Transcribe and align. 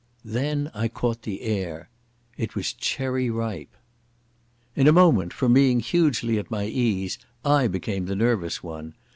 Then 0.25 0.71
I 0.73 0.87
caught 0.87 1.21
the 1.21 1.41
air. 1.43 1.91
It 2.35 2.55
was 2.55 2.73
"Cherry 2.73 3.29
Ripe". 3.29 3.69
In 4.75 4.87
a 4.87 4.91
moment, 4.91 5.31
from 5.31 5.53
being 5.53 5.79
hugely 5.79 6.39
at 6.39 6.49
my 6.49 6.65
ease, 6.65 7.19
I 7.45 7.67
became 7.67 8.07
the 8.07 8.15
nervous 8.15 8.63
one. 8.63 8.95